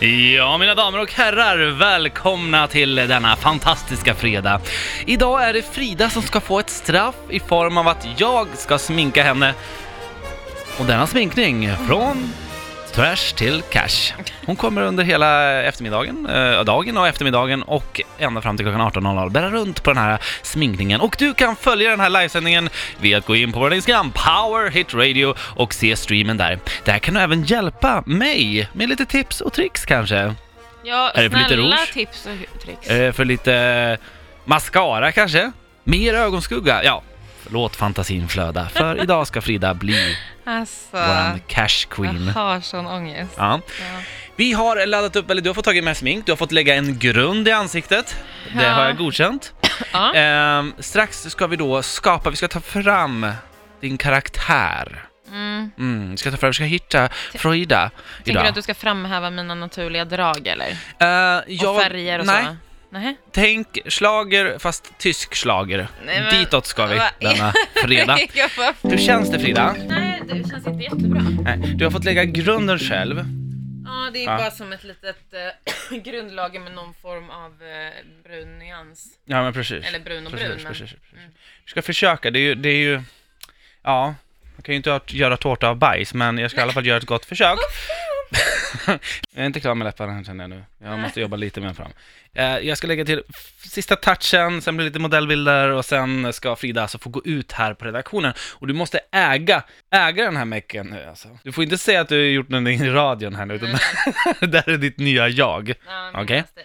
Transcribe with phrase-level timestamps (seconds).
[0.00, 4.60] Ja, mina damer och herrar, välkomna till denna fantastiska fredag.
[5.06, 8.78] Idag är det Frida som ska få ett straff i form av att jag ska
[8.78, 9.54] sminka henne.
[10.78, 12.32] Och denna sminkning från
[12.98, 14.12] trash till cash.
[14.46, 19.30] Hon kommer under hela eftermiddagen, äh, dagen och eftermiddagen och ända fram till klockan 18.00
[19.30, 21.00] bära runt på den här sminkningen.
[21.00, 22.68] Och du kan följa den här livesändningen
[23.00, 26.58] via att gå in på vår Instagram, Power Hit Radio och se streamen där.
[26.84, 30.34] Där kan du även hjälpa mig med lite tips och tricks kanske.
[30.84, 31.92] Ja, Är det för lite rouge?
[31.92, 32.90] tips och tricks.
[32.90, 33.98] Eh, för lite
[34.44, 35.52] mascara kanske?
[35.84, 36.84] Mer ögonskugga?
[36.84, 37.02] Ja,
[37.50, 38.68] låt fantasin flöda.
[38.68, 42.26] För idag ska Frida bli Alltså, våran cash queen.
[42.26, 43.34] jag har sån ångest.
[43.36, 43.60] Ja.
[43.80, 44.00] Ja.
[44.36, 46.74] Vi har laddat upp, eller du har fått tagit med smink, du har fått lägga
[46.74, 48.16] en grund i ansiktet.
[48.54, 48.70] Det Ja.
[48.70, 49.52] har jag godkänt.
[50.14, 53.32] Ehm, strax ska vi då skapa, vi ska ta fram
[53.80, 55.04] din karaktär.
[55.28, 55.70] Mm.
[55.78, 58.44] Mm, vi ska ta fram, vi ska hitta Frida Tänker idag.
[58.44, 60.68] du att du ska framhäva mina naturliga drag eller?
[60.98, 62.56] Eh, jag- och färger och nej, så?
[62.90, 63.16] Nej.
[63.32, 65.88] tänk slager fast tysk slager.
[66.06, 67.52] Nej, men- Ditåt ska vi denna
[67.84, 68.18] fredag.
[68.82, 69.74] Hur känns det Frida?
[69.88, 71.22] Nej, det känns inte jättebra.
[71.42, 73.24] Nej, du har fått lägga grunden själv.
[73.86, 74.36] Ja, det är Ja.
[74.36, 75.16] bara som ett litet
[75.90, 77.92] äh, grundlager med någon form av äh,
[78.24, 79.06] brun nyans.
[79.24, 79.84] Ja men precis.
[79.86, 80.56] Eller brun och precis, brun.
[80.62, 80.72] Men...
[80.72, 81.12] precis, precis.
[81.12, 81.30] Mm.
[81.64, 83.02] Du ska försöka, det är ju, det är ju,
[83.82, 84.14] ja,
[84.56, 86.98] man kan ju inte göra tårta av bajs, men jag ska i alla fall göra
[86.98, 87.58] ett gott försök.
[88.86, 88.98] jag
[89.42, 90.64] är inte klar med läpparna känner jag nu.
[90.84, 91.90] Jag måste jobba lite mer fram.
[92.34, 93.22] Eh, Jag ska lägga till
[93.64, 97.52] sista touchen, sen blir det lite modellbilder och sen ska Frida alltså få gå ut
[97.52, 98.32] här på redaktionen.
[98.52, 99.62] Och du måste äga,
[99.94, 101.28] äga den här mecken nu alltså.
[101.42, 103.68] Du får inte säga att du har gjort någonting i radion här nu, utan
[104.50, 105.74] det här är ditt nya jag.
[105.86, 106.36] Ja, Okej.
[106.36, 106.60] läste.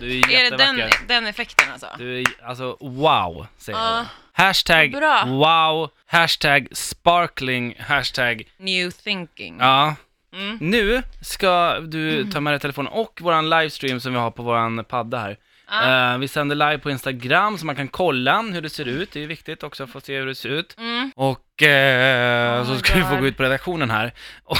[0.00, 1.86] Du är Är det den, den effekten alltså?
[1.98, 3.96] Du är alltså wow, säger Ja.
[3.96, 4.06] jag.
[4.32, 5.24] Hashtag Bra.
[5.26, 9.56] wow, hashtag sparkling, hashtag New thinking.
[9.60, 9.94] ja.
[10.32, 10.58] Mm.
[10.60, 14.84] Nu ska du ta med dig telefonen och våran livestream som vi har på våran
[14.84, 15.36] padda här.
[15.70, 16.12] Ja.
[16.12, 19.12] Eh, vi sänder live på Instagram så man kan kolla hur det ser ut.
[19.12, 20.76] Det är viktigt också att få se hur det ser ut.
[20.78, 21.12] Mm.
[21.16, 23.20] Och eh, Oh så ska du få God.
[23.20, 24.12] gå ut på redaktionen här.
[24.44, 24.56] Och,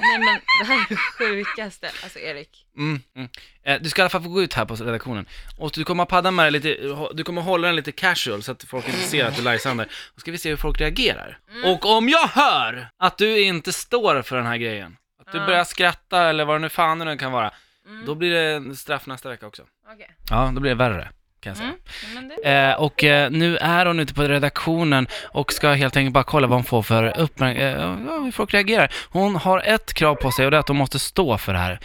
[0.00, 1.90] Nej men det här är det sjukaste.
[2.02, 2.66] Alltså Erik.
[2.76, 3.28] mm, mm.
[3.64, 5.26] Eh, du ska i alla fall få gå ut här på redaktionen.
[5.58, 6.74] Och du kommer ha paddan med dig lite,
[7.14, 9.88] du kommer hålla den lite casual så att folk inte ser att du livesänder.
[10.14, 11.38] Då ska vi se hur folk reagerar.
[11.50, 11.64] Mm.
[11.70, 14.96] Och om jag hör att du inte står för den här grejen,
[15.26, 15.46] att du Ja.
[15.46, 17.52] börjar skratta eller vad det nu fan det nu kan vara,
[17.86, 18.06] Mm.
[18.06, 19.62] då blir det straff nästa vecka också.
[19.94, 20.10] Okej.
[20.30, 21.08] Ja, då blir det värre,
[21.46, 21.72] kan jag säga.
[22.18, 22.28] Mm.
[22.28, 22.70] Det...
[22.70, 26.46] Eh, och eh, nu är hon ute på redaktionen och ska helt enkelt bara kolla
[26.46, 28.88] vad hon får för uppmärksamhet, eh, ja, hur folk reagerar.
[29.12, 31.58] Hon har ett krav på sig och det är att hon måste stå för det
[31.58, 31.78] här.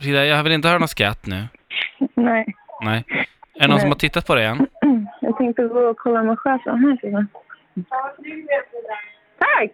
[0.00, 1.48] Frida, jag vill inte höra något skratt nu.
[2.14, 3.04] Nej, Nej.
[3.08, 3.80] Är det någon Nej.
[3.80, 4.66] som har tittat på det igen?
[5.20, 6.98] jag tänkte gå och kolla med chefen.
[7.02, 7.28] Här man.
[9.38, 9.70] Tack!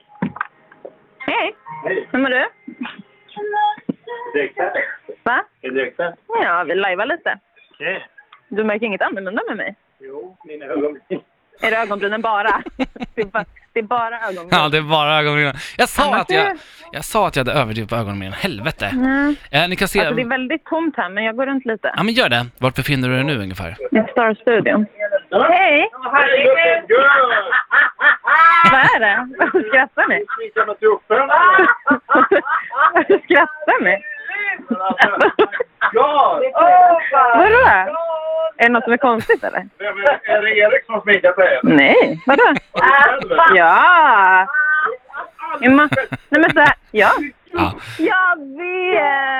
[1.26, 1.54] Hej!
[1.84, 2.08] Hej.
[2.12, 2.44] Vem är du?
[4.34, 4.70] Direktsänd?
[5.22, 5.44] Va?
[5.62, 6.14] Är det direktsänd?
[6.28, 7.38] Ja, vi lajvar lite.
[7.74, 8.06] Okej.
[8.56, 9.74] Du märker inget annorlunda med mig?
[10.00, 11.20] Jo, mina ögonbryn.
[11.60, 12.62] Är det ögonbrynen bara?
[13.14, 14.48] det, är bara det är bara ögonbryn.
[14.50, 15.54] Ja, det är bara ögonbrynen.
[15.76, 16.58] Jag sa att jag,
[16.92, 18.32] jag sa att jag hade överdrivit på ögonbrynen.
[18.32, 18.86] Helvete.
[18.86, 19.36] Mm.
[19.50, 19.98] Eh, ni kan se...
[19.98, 21.94] Alltså, det är väldigt tomt här, men jag går runt lite.
[21.96, 22.46] Ja, men gör det.
[22.58, 23.76] Vart befinner du dig nu ungefär?
[23.90, 24.86] I Star-studion.
[25.30, 25.90] Hej!
[26.12, 26.90] Herregud!
[28.72, 29.28] Vad är det?
[29.38, 30.24] Varför skrattar ni?
[32.94, 34.02] Varför skrattar ni?
[38.64, 39.58] Är det något som är konstigt eller?
[40.24, 41.60] Är det Erik som sminkar sig?
[41.62, 42.42] Nej, vadå?
[43.54, 44.46] Ja!
[45.60, 45.70] Nej
[46.30, 47.10] men så här, ja.
[47.52, 47.74] Ja.
[47.98, 49.34] Jag vet!